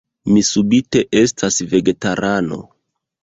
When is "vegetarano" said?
1.75-2.61